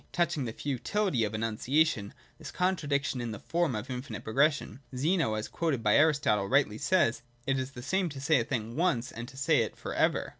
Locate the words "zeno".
4.97-5.35